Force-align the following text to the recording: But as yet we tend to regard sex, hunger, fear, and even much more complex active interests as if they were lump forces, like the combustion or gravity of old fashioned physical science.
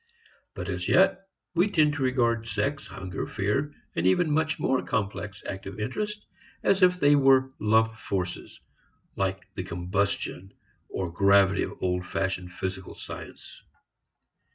But 0.55 0.67
as 0.67 0.89
yet 0.89 1.27
we 1.53 1.69
tend 1.69 1.93
to 1.93 2.01
regard 2.01 2.47
sex, 2.47 2.87
hunger, 2.87 3.27
fear, 3.27 3.71
and 3.95 4.07
even 4.07 4.31
much 4.31 4.57
more 4.59 4.81
complex 4.81 5.43
active 5.47 5.79
interests 5.79 6.25
as 6.63 6.81
if 6.81 6.99
they 6.99 7.15
were 7.15 7.51
lump 7.59 7.93
forces, 7.99 8.59
like 9.15 9.47
the 9.53 9.63
combustion 9.63 10.53
or 10.89 11.11
gravity 11.13 11.61
of 11.61 11.83
old 11.83 12.07
fashioned 12.07 12.51
physical 12.51 12.95
science. 12.95 13.61